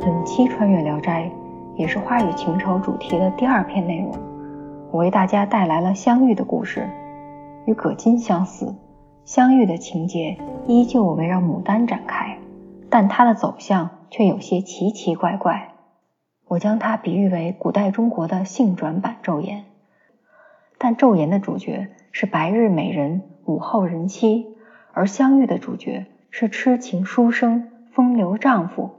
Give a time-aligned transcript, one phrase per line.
[0.00, 1.30] 本期穿越聊斋
[1.76, 4.10] 也是花与情仇主题的第二篇内容，
[4.90, 6.88] 我为大家带来了相遇的故事，
[7.66, 8.74] 与葛巾相似，
[9.24, 12.38] 相遇的情节依旧围绕牡丹展开，
[12.88, 15.74] 但它的走向却有些奇奇怪怪。
[16.48, 19.58] 我将它比喻为古代中国的性转版《昼颜》，
[20.78, 24.46] 但《昼颜》的主角是白日美人、午后人妻，
[24.92, 28.92] 而相遇的主角是痴情书生、风流丈夫。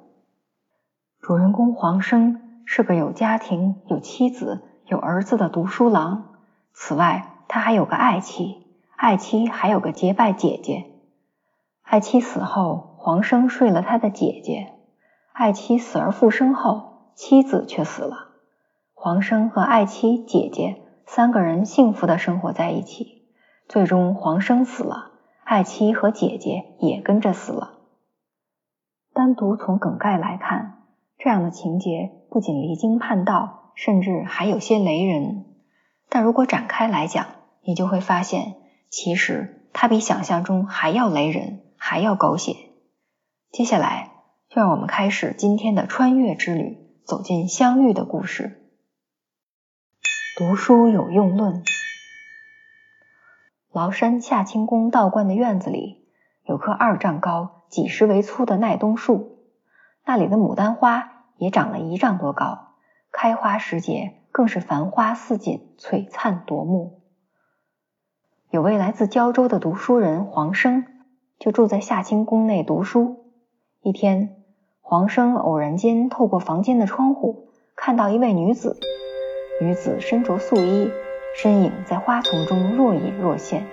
[1.22, 6.34] 主人公黄生是个有家庭、有妻子、有儿子的读书郎。
[6.74, 10.88] 此外，他还有个爱妻，爱妻还有个结拜姐姐。
[11.84, 14.74] 爱妻死后，黄生睡了他的姐姐。
[15.32, 18.30] 爱妻死而复生后，妻子却死了。
[18.96, 23.28] 黄生和爱妻、姐姐三个人幸福的生活在一起。
[23.68, 25.12] 最终，黄生死了，
[25.44, 27.74] 爱妻和姐姐也跟着死了。
[29.14, 30.80] 单独从梗概来看。
[31.24, 35.46] 这样的情节不仅离经叛道，甚至还有些雷人。
[36.10, 37.28] 但如果展开来讲，
[37.62, 38.56] 你就会发现，
[38.90, 42.56] 其实它比想象中还要雷人，还要狗血。
[43.52, 44.14] 接下来，
[44.50, 48.68] 就让我们开始今天的穿越之旅，走进相遇的故事。
[50.40, 51.64] 读书有用论。
[53.72, 56.04] 崂山下清宫道观的院子里，
[56.46, 59.38] 有棵二丈高、几十围粗的耐冬树。
[60.04, 61.11] 那里的牡丹花
[61.42, 62.76] 也长了一丈多高，
[63.12, 67.02] 开花时节更是繁花似锦，璀璨夺目。
[68.52, 70.86] 有位来自胶州的读书人黄生，
[71.40, 73.26] 就住在夏清宫内读书。
[73.82, 74.36] 一天，
[74.82, 78.78] 黄生偶然间透过房间的窗户，看到一位女子。
[79.60, 80.92] 女子身着素衣，
[81.36, 83.66] 身影在花丛中若隐若现。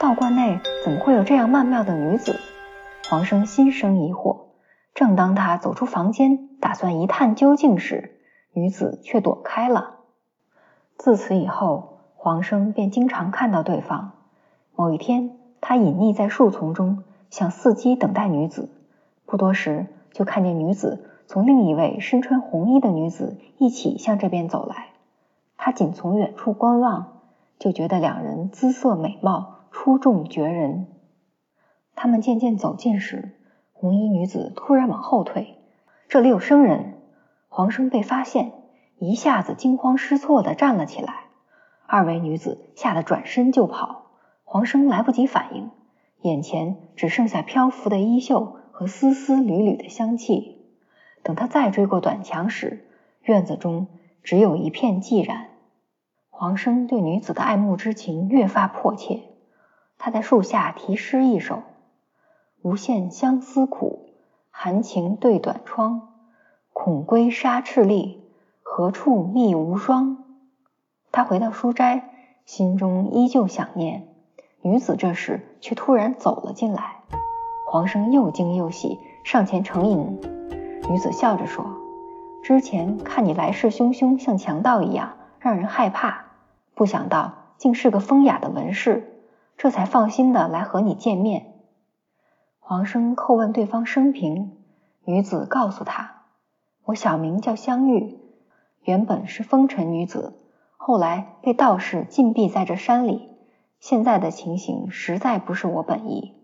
[0.00, 2.34] 道观内怎么会有这样曼妙的女子？
[3.08, 4.47] 黄生心生疑惑。
[4.98, 8.18] 正当他走出房间，打算一探究竟时，
[8.52, 10.00] 女子却躲开了。
[10.96, 14.14] 自此以后，黄生便经常看到对方。
[14.74, 18.70] 某一天，他隐匿在树丛中，想伺机等待女子。
[19.24, 24.88] 不多时，就看见女子从另一位身穿红衣的女子一起向这边走来。
[25.56, 27.20] 他仅从远处观望，
[27.60, 30.88] 就觉得两人姿色美貌出众绝人。
[31.94, 33.37] 他们渐渐走近时，
[33.80, 35.54] 红衣女子突然往后退，
[36.08, 36.94] 这里有生人。
[37.48, 38.50] 黄生被发现，
[38.98, 41.26] 一下子惊慌失措的站了起来。
[41.86, 44.06] 二位女子吓得转身就跑，
[44.42, 45.70] 黄生来不及反应，
[46.22, 50.60] 眼前只剩下漂浮的衣袖和丝丝缕缕的香气。
[51.22, 52.84] 等他再追过短墙时，
[53.22, 53.86] 院子中
[54.24, 55.50] 只有一片寂然。
[56.30, 59.20] 黄生对女子的爱慕之情越发迫切，
[59.98, 61.62] 他在树下题诗一首。
[62.62, 64.10] 无限相思苦，
[64.50, 66.08] 含情对短窗。
[66.72, 68.22] 恐归纱赤丽，
[68.62, 70.24] 何处觅无双？
[71.10, 72.10] 他回到书斋，
[72.44, 74.08] 心中依旧想念
[74.62, 74.96] 女子。
[74.96, 76.96] 这时却突然走了进来。
[77.66, 80.20] 黄生又惊又喜，上前承迎。
[80.88, 81.64] 女子笑着说
[82.42, 86.24] ：“之前看你来势汹汹，像强盗一样，让人害怕。
[86.74, 89.22] 不想到竟是个风雅的文士，
[89.56, 91.47] 这才放心的来和你见面。”
[92.68, 94.58] 黄生叩问对方生平，
[95.06, 96.24] 女子告诉他
[96.84, 98.18] ：“我小名叫香玉，
[98.82, 100.34] 原本是风尘女子，
[100.76, 103.30] 后来被道士禁闭在这山里。
[103.80, 106.34] 现在的情形实在不是我本意。”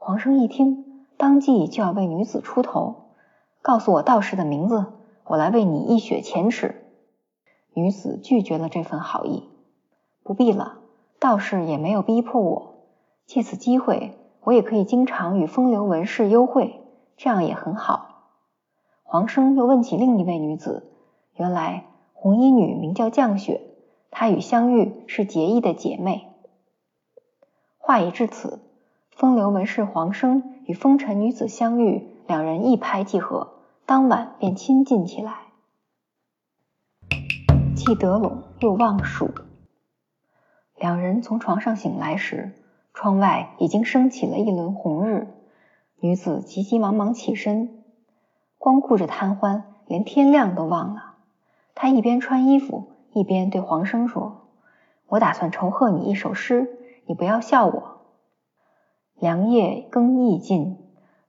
[0.00, 3.10] 黄生一听，当即就要为女子出头，
[3.60, 4.86] 告诉我道士的名字，
[5.26, 6.86] 我来为你一雪前耻。
[7.74, 9.50] 女子拒绝了这份好意，
[10.22, 10.78] 不必了，
[11.18, 12.74] 道士也没有逼迫我，
[13.26, 14.16] 借此机会。
[14.42, 16.80] 我也可以经常与风流文士幽会，
[17.16, 18.24] 这样也很好。
[19.02, 20.90] 黄生又问起另一位女子，
[21.34, 23.60] 原来红衣女名叫降雪，
[24.10, 26.28] 她与香玉是结义的姐妹。
[27.78, 28.60] 话已至此，
[29.10, 33.54] 风流文士黄生与风尘女子相遇，两人一拍即合，
[33.84, 35.34] 当晚便亲近起来。
[37.74, 39.30] 既得陇又望蜀，
[40.76, 42.52] 两人从床上醒来时。
[42.92, 45.28] 窗外已经升起了一轮红日，
[46.00, 47.82] 女子急急忙忙起身，
[48.58, 51.14] 光顾着贪欢，连天亮都忘了。
[51.74, 54.48] 她一边穿衣服，一边对黄生说
[55.08, 58.00] ：“我打算酬贺你一首诗，你不要笑我。
[59.14, 60.78] 凉夜更易尽，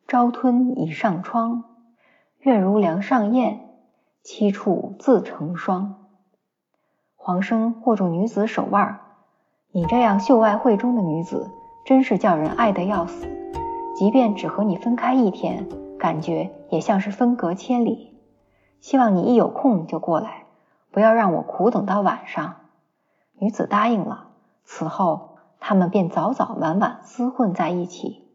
[0.07, 1.63] 朝吞已上窗。
[2.39, 3.69] 月如梁上燕，
[4.23, 6.07] 栖处自成双。”
[7.15, 8.99] 黄生握住女子手腕
[9.71, 11.49] ：“你这样秀外慧中的女子。”
[11.83, 13.27] 真是叫人爱得要死，
[13.95, 18.15] 即便只和你分开一天，感觉也像是分隔千里。
[18.81, 20.43] 希望你一有空就过来，
[20.91, 22.57] 不要让我苦等到晚上。
[23.39, 24.27] 女子答应了。
[24.63, 28.27] 此后，他们便早早晚晚厮混在一起。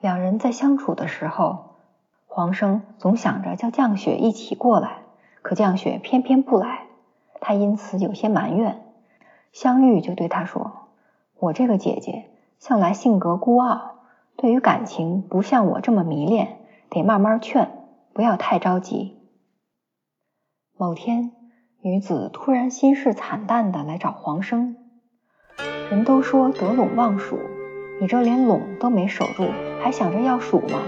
[0.00, 1.74] 两人在相处的时候，
[2.26, 5.02] 黄生总想着叫降雪一起过来，
[5.42, 6.86] 可降雪偏偏不来，
[7.42, 8.83] 他因此有些埋怨。
[9.54, 10.88] 香玉就对他说
[11.38, 12.24] ：“我这个姐姐
[12.58, 14.00] 向来性格孤傲，
[14.36, 16.58] 对于感情不像我这么迷恋，
[16.90, 17.70] 得慢慢劝，
[18.12, 19.16] 不要太着急。”
[20.76, 21.30] 某天，
[21.82, 24.74] 女子突然心事惨淡的来找黄生。
[25.88, 27.38] 人都说得陇望蜀，
[28.00, 29.46] 你这连陇都没守住，
[29.80, 30.82] 还想着要蜀吗？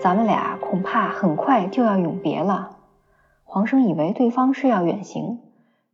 [0.00, 2.76] 咱们俩恐怕很快就要永别了。
[3.42, 5.40] 黄生以为对方是要远行，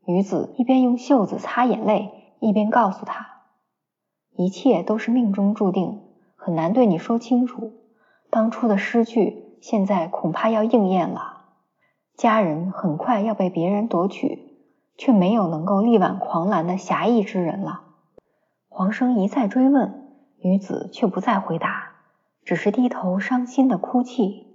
[0.07, 2.11] 女子一边用袖子擦眼泪，
[2.41, 3.43] 一边告诉他，
[4.37, 6.03] 一切都是命中注定，
[6.37, 7.73] 很难对你说清楚。
[8.31, 11.45] 当初的诗句，现在恐怕要应验了。
[12.17, 14.59] 家人很快要被别人夺取，
[14.97, 17.83] 却没有能够力挽狂澜的侠义之人了。
[18.69, 20.11] 黄生一再追问，
[20.43, 21.93] 女子却不再回答，
[22.45, 24.49] 只是低头伤心的哭泣。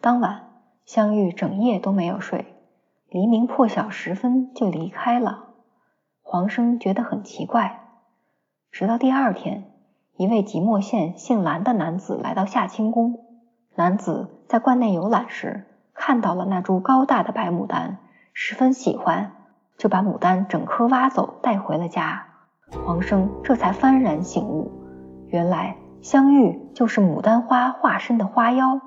[0.00, 0.50] 当晚，
[0.84, 2.46] 香玉整夜都没有睡，
[3.10, 5.46] 黎明破晓时分就离开了。
[6.20, 7.80] 黄生觉得很奇怪，
[8.70, 9.72] 直到第二天，
[10.18, 13.18] 一位即墨县姓蓝的男子来到夏清宫。
[13.76, 15.64] 男子在观内游览时，
[15.94, 17.96] 看到了那株高大的白牡丹，
[18.34, 19.32] 十分喜欢，
[19.78, 22.26] 就把牡丹整颗挖走带回了家。
[22.84, 24.70] 黄生这才幡然醒悟，
[25.28, 28.82] 原来香玉就是牡丹花化身的花妖，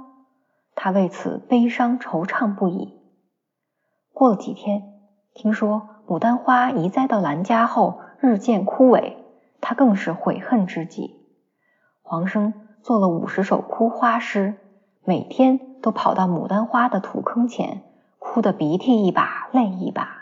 [0.76, 3.01] 他为此悲伤惆怅不已。
[4.14, 4.84] 过了几天，
[5.34, 9.16] 听说牡丹花移栽到兰家后日渐枯萎，
[9.60, 11.22] 他更是悔恨之极。
[12.02, 14.56] 黄生做了五十首哭花诗，
[15.04, 17.82] 每天都跑到牡丹花的土坑前，
[18.20, 20.18] 哭得鼻涕一把泪一把。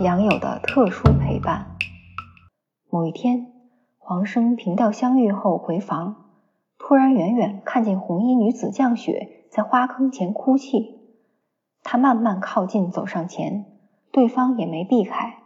[0.00, 1.76] 良友的特殊陪伴。
[2.90, 3.52] 某一天，
[3.98, 6.16] 黄生凭吊相遇后回房，
[6.78, 10.97] 突然远远看见红衣女子降雪在花坑前哭泣。
[11.90, 13.64] 他慢慢靠近，走上前，
[14.12, 15.38] 对方也没避开。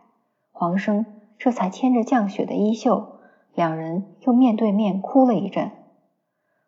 [0.50, 1.06] 黄生
[1.38, 3.20] 这才牵着降雪的衣袖，
[3.54, 5.70] 两人又面对面哭了一阵。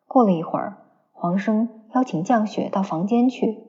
[0.07, 0.77] 过了一会儿，
[1.11, 3.65] 黄生邀请降雪到房间去。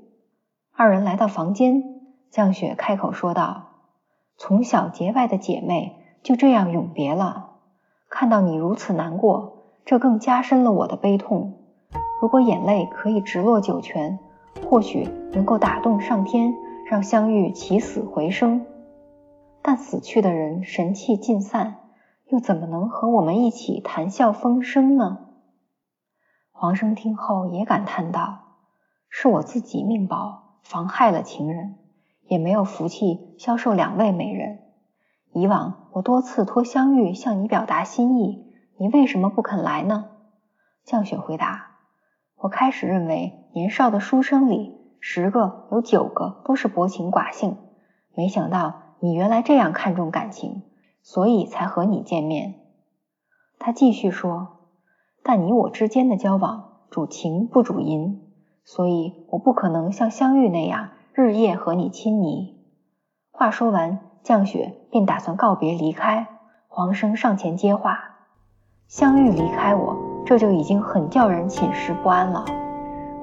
[0.76, 1.82] 二人来到房间，
[2.30, 3.64] 降雪开口说道
[4.38, 7.50] ：“从小结拜的姐妹。”就这样永别了，
[8.08, 11.54] 看到你如此难过，这更加深了我的悲痛。
[12.22, 14.20] 如果眼泪可以直落九泉，
[14.64, 16.54] 或许能够打动上天，
[16.90, 18.66] 让香玉起死回生。
[19.62, 21.76] 但死去的人神气尽散，
[22.26, 25.18] 又怎么能和我们一起谈笑风生呢？
[26.52, 28.38] 黄生听后也感叹道
[29.10, 31.76] ：“是我自己命薄，妨害了情人，
[32.28, 34.60] 也没有福气销售两位美人。”
[35.34, 40.06] 以往我多次托香玉向你表达心意，你为什么不肯来呢？
[40.84, 41.72] 降雪回答
[42.38, 47.56] ：“我开始认为年少的书生里，十个有九个都是薄情寡性，
[48.14, 50.64] 没想到你原来这样看重感情，
[51.00, 52.56] 所以才和你见面。”
[53.58, 54.58] 他继续说
[55.24, 58.20] ：“但你我之间的交往主情不主淫，
[58.62, 62.58] 所以我不可能像香玉那样日夜和你亲昵。”
[63.32, 64.00] 话说完。
[64.22, 66.26] 降雪便打算告别离开，
[66.66, 68.16] 黄生上前接话
[68.88, 72.44] ：“香玉离开我，这就已经很叫人寝食不安了。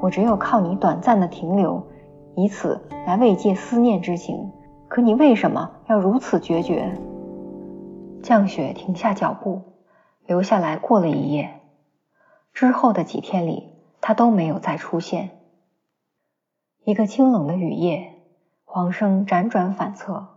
[0.03, 1.87] 我只有靠你短暂的停留，
[2.35, 4.51] 以此来慰藉思念之情。
[4.89, 6.99] 可你为什么要如此决绝？”
[8.21, 9.61] 降雪停下脚步，
[10.25, 11.61] 留下来过了一夜。
[12.51, 13.69] 之后的几天里，
[14.01, 15.29] 他都没有再出现。
[16.83, 18.11] 一个清冷的雨夜，
[18.65, 20.27] 黄生辗转反侧。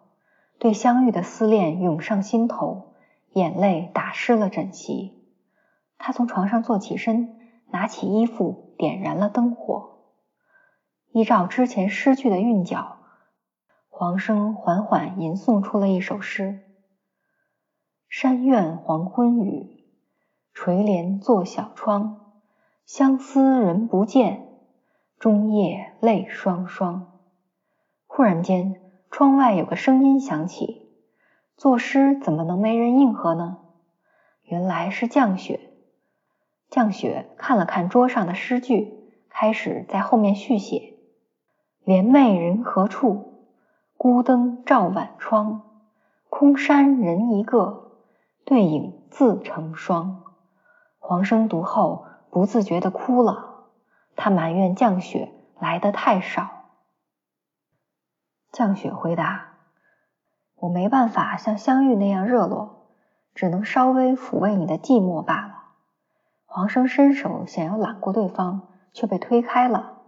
[0.61, 2.93] 对相遇的思念涌上心头，
[3.33, 5.13] 眼泪打湿了枕席。
[5.99, 7.37] 他从床上坐起身，
[7.73, 10.01] 拿起衣服，点燃了灯火。
[11.13, 12.99] 依照之前诗句的韵脚，
[13.89, 16.61] 黄生缓缓吟诵出了一首诗：
[18.09, 19.85] 山院黄昏雨，
[20.53, 22.43] 垂帘坐小窗。
[22.85, 24.47] 相思人不见，
[25.19, 27.21] 终夜泪双双。
[28.07, 28.83] 忽然间。
[29.09, 30.91] 窗外有个声音响起，
[31.57, 33.59] 作诗怎么能没人应和呢？
[34.43, 35.66] 原来是降雪。
[36.69, 40.99] 降雪看了看桌上的诗句，开始在后面续写：
[41.85, 43.47] 帘袂人何处？
[43.97, 45.63] 孤灯照晚窗。
[46.29, 47.93] 空山人一个，
[48.45, 50.23] 对影自成双。
[50.99, 53.69] 黄生读后不自觉地哭了。
[54.17, 56.51] 他埋怨降雪来得太少。
[58.51, 59.55] 降雪回答
[60.57, 62.89] ：“我没办法像香玉那样热络，
[63.35, 65.53] 只能稍微抚慰你的寂寞罢了。”
[66.47, 69.99] 黄生伸手想要揽过对方，却被推开了。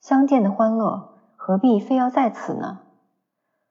[0.00, 2.80] 相见的欢乐何必非要在此呢？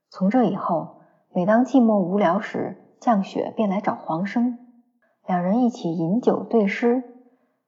[0.09, 1.01] 从这以后，
[1.33, 4.57] 每当寂寞无聊时，降雪便来找黄生，
[5.25, 7.03] 两人一起饮酒对诗。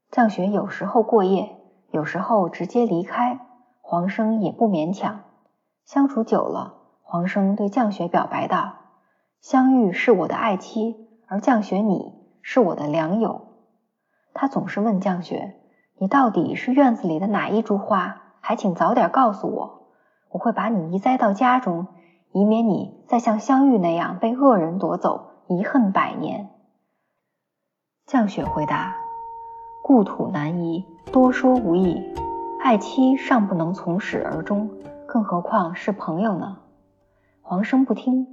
[0.09, 1.57] 降雪有时候过夜，
[1.89, 3.39] 有时候直接离开，
[3.81, 5.21] 黄生也不勉强。
[5.85, 8.75] 相处久了，黄生对降雪表白道
[9.41, 13.47] ：“香玉是我的爱妻，而降雪你是我的良友。”
[14.33, 15.55] 他总是问降雪
[15.97, 18.21] ：“你到底是院子里的哪一株花？
[18.39, 19.87] 还请早点告诉我，
[20.29, 21.87] 我会把你移栽到家中。”
[22.35, 26.49] 以免你再像香玉那样被恶人夺走，遗恨百年。
[28.07, 28.95] 降雪回答
[29.85, 32.01] ：“故土难移，多说无益。
[32.59, 34.67] 爱妻尚不能从始而终，
[35.05, 36.57] 更何况是朋友呢？”
[37.45, 38.25] 黄生不听，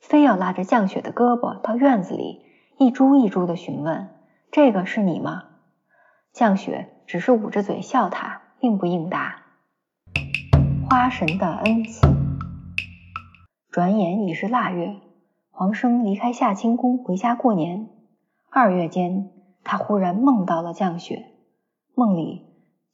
[0.00, 2.44] 非要拉着降雪的胳膊到院子里，
[2.76, 4.10] 一株一株的询问
[4.50, 5.44] ：“这个是你吗？”
[6.32, 9.42] 降雪只是捂着嘴笑他，并不应答。
[10.88, 12.06] 花神的恩赐。
[13.70, 14.96] 转眼已是腊月，
[15.50, 17.88] 黄生离开夏清宫回家过年。
[18.50, 19.30] 二月间，
[19.62, 21.26] 他忽然梦到了降雪。
[21.94, 22.46] 梦里，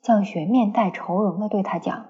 [0.02, 2.06] 降雪面带愁容的对他讲：“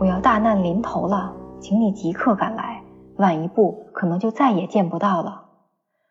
[0.00, 2.82] 我要大难临头了，请你即刻赶来，
[3.16, 5.50] 晚一步可能就再也见不到了。”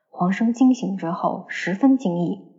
[0.09, 2.50] 黄生惊醒之后十分惊异，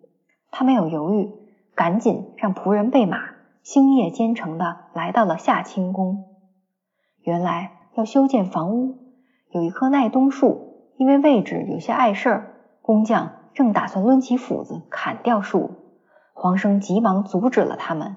[0.53, 1.33] 他没有犹豫，
[1.75, 3.19] 赶紧让仆人备马，
[3.63, 6.27] 星夜兼程的来到了夏清宫。
[7.23, 8.99] 原来要修建房屋。
[9.51, 15.71] 有一棵耐冬树，因为位置有些碍事儿，工匠正打算抡起斧子砍掉树。
[16.35, 18.17] 黄生急忙阻止了他们。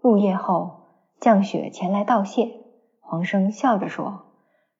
[0.00, 0.88] 入夜后，
[1.20, 2.50] 降雪前来道谢。
[3.00, 4.22] 黄生笑着说：“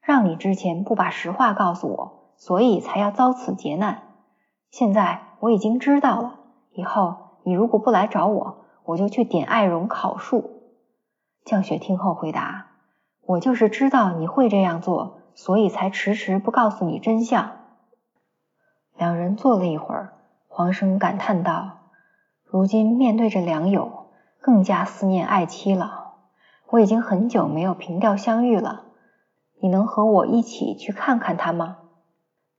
[0.01, 4.03] 让你之前不把实话告诉我，所以才要遭此劫难。
[4.71, 6.41] 现在我已经知道了，
[6.73, 10.63] 以后你如果不来找我，我就去点艾绒烤树。”
[11.45, 12.67] 降雪听后回答
[13.27, 17.53] ：“我就是知道你会这样做。”所以才迟迟不告诉你真相。
[18.99, 20.13] 两人坐了一会儿，
[20.47, 21.89] 黄生感叹道
[22.45, 24.09] ：“如今面对着良友，
[24.43, 26.17] 更加思念爱妻了。
[26.69, 28.85] 我已经很久没有凭吊相遇了，
[29.59, 31.79] 你能和我一起去看看他吗？”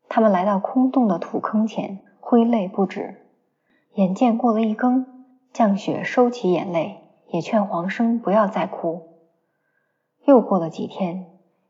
[0.10, 3.23] 他们来到空洞的土坑前，挥泪不止。
[3.96, 5.06] 眼见过了一更，
[5.52, 9.04] 降雪收起眼泪，也劝黄生不要再哭。
[10.26, 11.28] 又过了几天。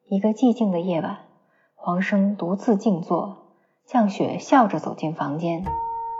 [0.09, 1.19] 一个寂静的夜晚，
[1.75, 3.55] 黄生独自静坐。
[3.85, 5.65] 降雪笑着走进房间，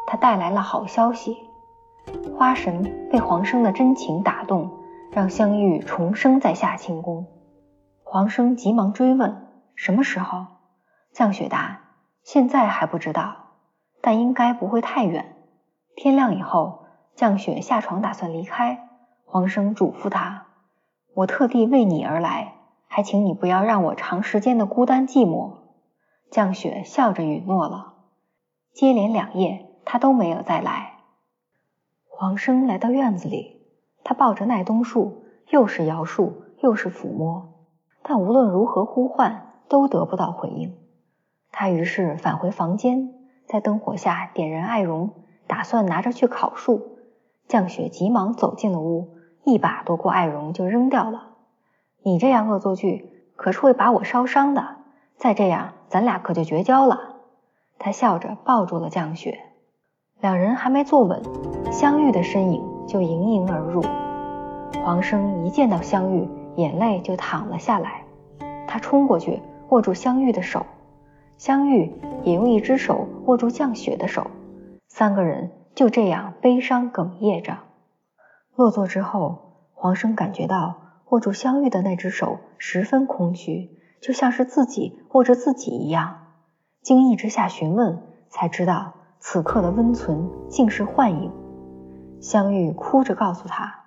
[0.08, 1.38] 他带来了好消息。
[2.36, 4.72] 花神被黄生的真情打动，
[5.12, 7.28] 让香玉重生在夏清宫。
[8.04, 10.48] 黄生急忙追问：“什么时候？”
[11.14, 11.82] 降雪答
[12.24, 13.36] ：“现在还不知道，
[14.02, 15.33] 但应该不会太远。”
[15.96, 16.86] 天亮以后，
[17.16, 18.90] 降雪下床打算离开。
[19.26, 20.48] 黄生嘱咐他
[21.16, 22.56] ：“我特地为你而来。”
[22.88, 25.54] 还请你不要让我长时间的孤单寂寞。
[26.30, 27.94] 降雪笑着允诺了。
[28.72, 30.94] 接连两夜，他都没有再来。
[32.08, 33.66] 黄生来到院子里，
[34.04, 37.56] 他抱着耐冬树，又是摇树，又是抚摸，
[38.04, 40.78] 但无论如何呼唤，都得不到回应。
[41.52, 43.12] 他于是返回房间，
[43.48, 46.98] 在灯火下点燃艾绒，打算拿着去烤树。
[47.48, 49.10] 降雪急忙走进了屋，
[49.44, 51.30] 一把夺过艾绒就扔掉了。
[52.02, 54.78] 你这样恶作剧，可是会把我烧伤的。
[55.18, 57.18] 再这样，咱俩可就绝交了。
[57.78, 59.40] 他笑着抱住了降雪，
[60.22, 61.22] 两人还没坐稳，
[61.72, 63.84] 香玉的身影就盈盈而入。
[64.84, 68.04] 黄生一见到香玉，眼泪就淌了下来。
[68.68, 70.66] 他冲过去握住香玉的手，
[71.38, 74.28] 香玉也用一只手握住降雪的手，
[74.96, 77.58] 三个人就这样悲伤哽咽着。
[78.56, 80.82] 落座之后，黄生感觉到。
[81.10, 83.70] 握住香玉的那只手十分空虚，
[84.02, 86.28] 就像是自己握着自己一样。
[86.82, 91.32] 惊异之下询问，才知道此刻的温存竟是幻影。
[92.20, 93.86] 香玉哭着告诉他：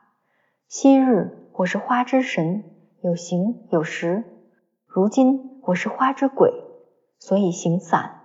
[0.69, 2.65] 昔日我是花之神，
[3.01, 4.23] 有形有实；
[4.87, 6.53] 如今我是花之鬼，
[7.19, 8.21] 所以形散。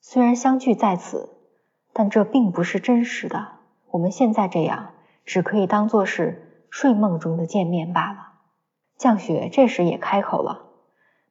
[0.00, 1.37] 虽然相聚在此，
[1.98, 3.48] 但这并不是真实的。
[3.90, 4.90] 我们现在这样，
[5.24, 8.34] 只可以当做是睡梦中的见面罢了。
[8.96, 10.66] 降雪这时也开口了：“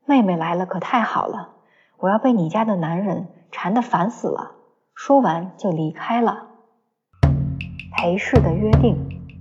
[0.03, 1.51] 妹妹来了，可太好了！
[1.95, 4.57] 我要被你家的男人缠得烦死了。”
[4.93, 6.49] 说完就离开了。
[7.95, 9.31] 裴氏的约定，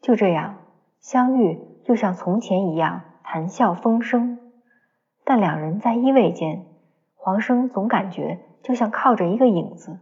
[0.00, 0.56] 就这样，
[1.00, 4.38] 相遇又像从前一样谈笑风生。
[5.22, 6.64] 但两人在依偎间，
[7.14, 10.00] 黄生总感觉就像靠着一个影子，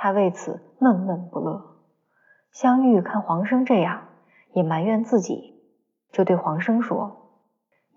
[0.00, 1.74] 他为此闷闷不乐。
[2.52, 4.02] 香玉看黄生这样，
[4.52, 5.60] 也埋怨自己，
[6.12, 7.32] 就对黄生说：“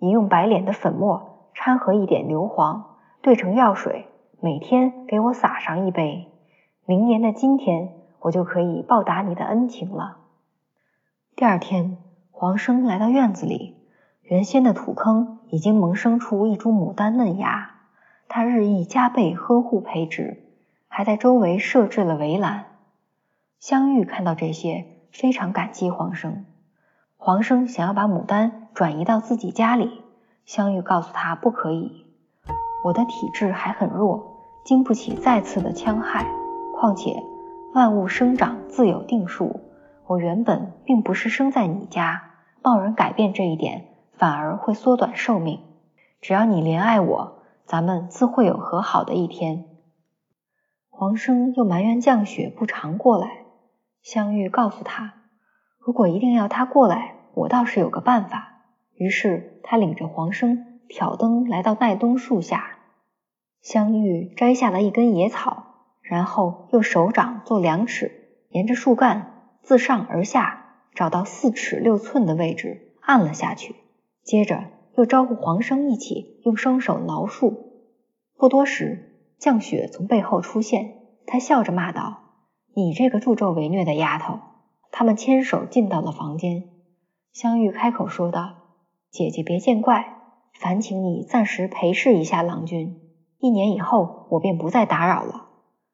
[0.02, 2.86] 你用白脸的粉末掺和一点硫磺，
[3.22, 4.08] 兑成药水，
[4.40, 6.28] 每天给我撒上一杯。
[6.86, 10.18] 明年的今天，我就可以报答你的恩情了。”
[11.38, 12.00] 第二天，
[12.32, 13.78] 黄生来到院子里，
[14.24, 17.76] 原先的土坑已经萌生出一株牡丹嫩芽，
[18.28, 20.51] 他日益加倍呵护培植，
[20.94, 22.66] 还在周围设置了围栏。
[23.60, 26.46] 香玉看到这些，非常感激黄生。
[27.16, 30.02] 黄生想要把牡丹转移到自己家里，
[30.46, 32.06] 香玉告诉他不可以。
[32.84, 36.30] 我的体质还很弱，经不起再次的戕害。
[36.76, 37.24] 况且
[37.74, 39.62] 万物生长自有定数，
[40.08, 42.22] 我原本并不是生在你家，
[42.62, 45.62] 贸然改变这一点，反而会缩短寿命。
[46.20, 49.68] 只要你怜爱我，咱们自会有和好的一天。
[51.02, 53.46] 黄生又埋怨降雪不常过来。
[54.04, 55.16] 香玉告诉他，
[55.80, 58.62] 如果一定要他过来，我倒是有个办法。
[58.94, 62.78] 于是他领着黄生挑灯来到奈冬树下，
[63.64, 65.64] 香玉摘下了一根野草，
[66.04, 68.12] 然后用手掌做量尺，
[68.50, 73.74] 沿着树干自上而下找到四尺六寸的位置，按了下去。
[74.22, 74.66] 接着
[74.96, 77.72] 又招呼黄生一起用双手挠树。
[78.38, 79.11] 不多时，
[79.42, 82.20] 降雪从背后出现，他笑着骂道。
[82.76, 84.38] 你这个助纣为虐的丫头！
[84.92, 86.70] 他们牵手进到了房间。
[87.34, 88.54] 香玉开口说道
[89.10, 90.16] ：“姐姐别见怪，
[90.54, 93.02] 烦请你暂时陪侍一下郎君。
[93.40, 95.48] 一年以后，我便不再打扰了。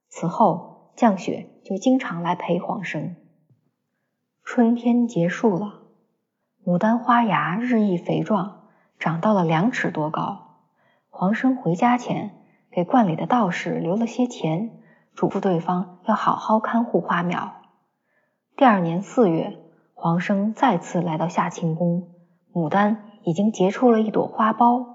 [0.09, 3.15] 此后，降雪就经常来陪黄生。”
[4.43, 5.83] 春天结束了，
[6.65, 8.67] 牡丹花芽日益肥壮，
[8.99, 10.65] 长到了两尺多高。
[11.09, 12.43] 黄生回家前，
[12.77, 14.69] 给观里的道士留了些钱。
[15.15, 17.53] 嘱咐对方要好好看护花苗。
[18.55, 19.57] 第二年四月，
[19.95, 22.09] 黄生再次来到夏清宫，
[22.53, 24.85] 牡丹已经结出了一朵花苞。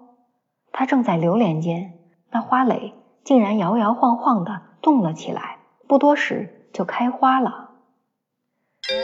[0.71, 1.95] 他正在流连间，
[2.31, 5.57] 那花蕾竟然摇摇晃晃的动了起来，
[5.89, 7.71] 不多时就开花了。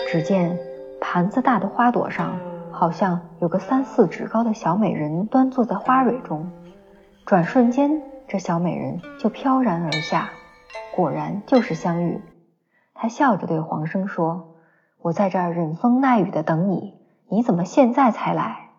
[0.09, 0.57] 只见
[1.01, 2.39] 盘子大的花朵上，
[2.71, 6.49] 好像有个三四指高的小美人端坐在花蕊中。
[7.27, 10.31] 转瞬间，这小美人就飘然而下。
[10.95, 12.21] 果然就是香玉，
[12.93, 14.55] 她笑着对黄生说
[15.01, 16.95] ：“我在这儿忍风耐雨的等你，
[17.29, 18.71] 你怎么现在才来？”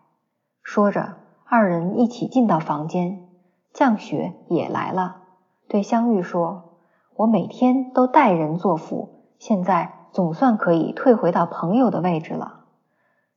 [0.62, 3.26] 说着，二人一起进到房间。
[3.72, 5.22] 降雪也来了，
[5.68, 6.76] 对香玉说
[7.16, 12.64] ：“我每天都代人作福，现在总算可以退回到朋友的位置了。”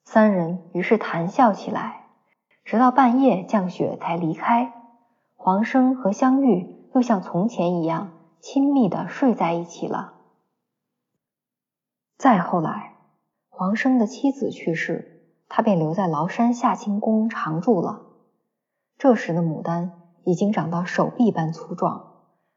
[0.03, 2.07] 三人于是谈笑起来，
[2.65, 4.73] 直到半夜，降雪才离开。
[5.45, 8.11] 黄生和香玉又像从前一样。
[8.39, 10.13] 亲密的睡在一起了。
[12.17, 12.93] 再后来，
[13.49, 18.03] 黄生的妻子去世，他便留在崂山下清宫常住了。
[18.97, 19.91] 这时的牡丹
[20.23, 22.05] 已经长到手臂般粗壮。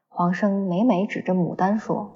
[0.07, 2.13] 黄生每每指着牡丹说：“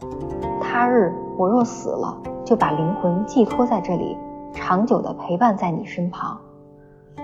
[0.63, 4.17] 他日我若死了，就把灵魂寄托在这里，
[4.53, 6.39] 长久的陪伴在你身旁。”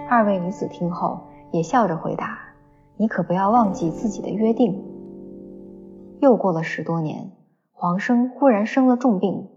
[0.09, 2.39] 二位女子听后也笑着回答
[2.97, 4.83] ：“你可不要忘记自己的约定。”
[6.19, 7.31] 又过了十多年，
[7.71, 9.49] 黄生忽然生了重病。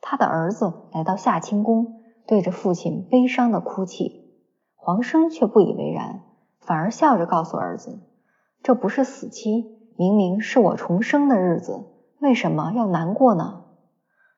[0.00, 4.22] 他的儿子来到夏清宫，对着父亲悲伤的哭泣。
[4.76, 6.20] 黄生却不以为然，
[6.60, 8.00] 反而笑着告诉儿子
[8.62, 9.64] ：“这不是死期，
[9.96, 11.86] 明明是我重生的日子，
[12.20, 13.62] 为什么要难过呢？”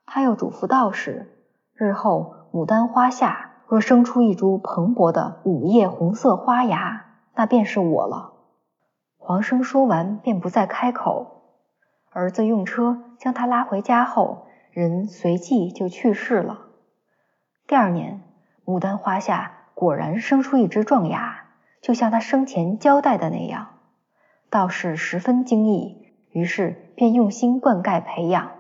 [0.07, 8.35] 他又嘱咐道士：“日后牡丹花下若生出一株蓬勃的五叶红色花芽，那便是我了。”
[9.27, 11.43] 黄生说完，便不再开口。
[12.13, 16.61] 儿子用车将他拉回家后，人随即就去世了。
[17.67, 18.23] 第二年，
[18.65, 21.47] 牡丹花下果然生出一只壮芽，
[21.83, 23.71] 就像他生前交代的那样。
[24.49, 28.53] 道士十分惊异，于是便用心灌溉培养。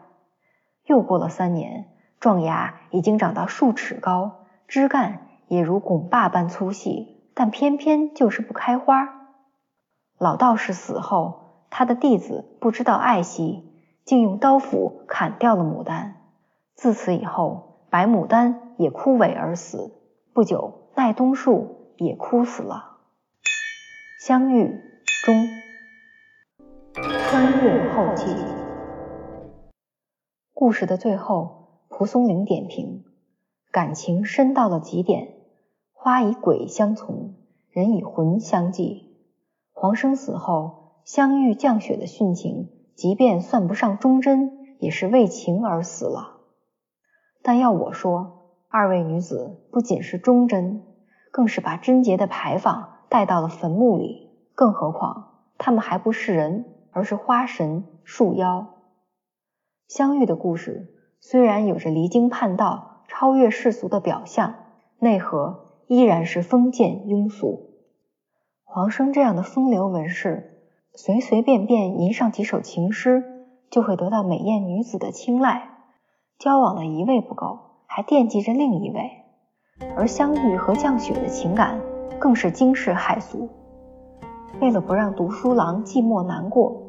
[0.84, 1.86] 又过了三年，
[2.18, 9.15] 壮芽已经长到数尺高，枝干也如拱坝般粗细，但偏偏就是不开花。
[10.18, 11.42] 老道士死后。
[11.68, 13.64] 他的弟子不知道爱惜，
[14.04, 16.16] 竟用刀斧砍掉了牡丹。
[16.74, 19.92] 自此以后，白牡丹也枯萎而死。
[20.32, 22.98] 不久，奈冬树也枯死了。
[24.20, 24.80] 相遇
[25.24, 25.46] 中，
[26.94, 28.34] 穿越后记。
[30.54, 33.04] 故事的最后，蒲松龄点评：
[33.70, 35.34] 感情深到了极点，
[35.92, 37.34] 花以鬼相从，
[37.70, 39.05] 人以魂相寄。
[39.78, 46.38] 黄生死后，香玉、降雪的殉情，即便算不上忠贞，也是为情而死了。
[47.42, 50.82] 但要我说，二位女子不仅是忠贞，
[51.30, 54.30] 更是把贞洁的牌坊带到了坟墓里。
[54.54, 58.68] 更何况，她们还不是人，而是花神、树妖。
[59.88, 60.88] 香玉的故事
[61.20, 64.54] 虽然有着离经叛道、超越世俗的表象，
[64.98, 67.75] 内核依然是封建庸俗。
[68.76, 70.60] 黄生这样的风流文士，
[70.92, 73.24] 随随便便吟上几首情诗，
[73.70, 75.70] 就会得到美艳女子的青睐。
[76.38, 79.12] 交往了一位不够，还惦记着另一位。
[79.96, 81.80] 而香玉和降雪的情感，
[82.18, 83.48] 更是惊世骇俗。
[84.60, 86.82] 为了不让读书郎寂寞难过，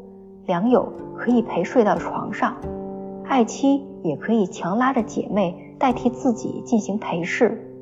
[0.46, 2.58] 良友可以陪睡到床上，
[3.24, 7.74] 爱妻也可以强拉着姐妹代替自己进行陪侍。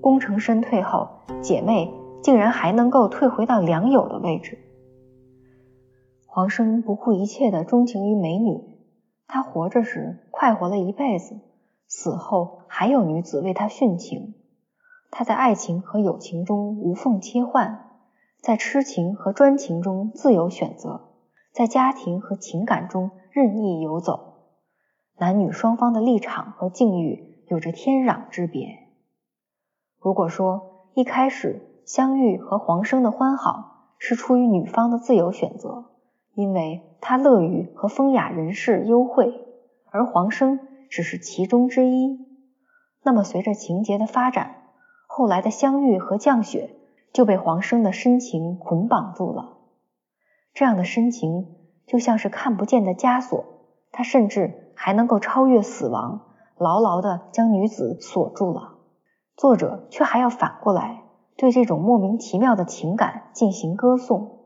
[0.00, 1.08] 功成身退后，
[1.40, 1.88] 姐妹。
[2.24, 4.56] 竟然还能够退回到良友的位置。
[6.24, 8.78] 黄生不顾一切的钟情于美女，
[9.26, 11.38] 他活着时快活了一辈子，
[11.86, 14.32] 死后还有女子为他殉情。
[15.10, 17.90] 他在爱情和友情中无缝切换，
[18.40, 21.10] 在痴情和专情中自由选择，
[21.52, 24.46] 在家庭和情感中任意游走。
[25.18, 28.78] 男女双方的立场和境遇有着天壤之别。
[30.00, 35.84] 如果说一开始，香玉和黄生的欢好是出于女方的自由选择，
[36.34, 39.46] 因为她乐于和风雅人士幽会，
[39.90, 42.18] 而黄生只是其中之一。
[43.02, 44.62] 那么随着情节的发展，
[45.06, 46.70] 后来的香玉和降雪
[47.12, 49.58] 就被黄生的深情捆绑住了。
[50.54, 51.54] 这样的深情
[51.86, 53.44] 就像是看不见的枷锁，
[53.92, 56.22] 它甚至还能够超越死亡，
[56.56, 58.78] 牢牢的将女子锁住了。
[59.36, 61.03] 作者却还要反过来。
[61.36, 64.38] 对这种莫名其妙的情感进行歌颂，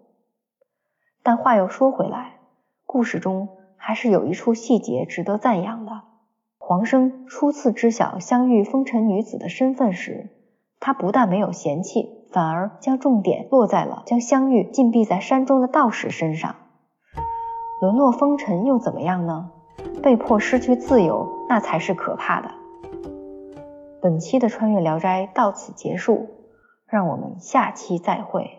[1.23, 2.39] 但话又说回来，
[2.87, 6.03] 故事中还是有一处细节值得赞扬的。
[6.59, 10.31] 黄生初次知晓香玉风尘女子的身份时，
[10.81, 16.57] 他不但没有嫌弃，反而将重点落在了将香玉禁闭在山中的道士身上。
[17.81, 19.51] 沦落风尘又怎么样呢？
[20.03, 22.51] 被迫失去自由，那才是可怕的。
[24.01, 26.29] 本期的穿越聊斋到此结束。
[26.89, 28.58] 让我们下期再会。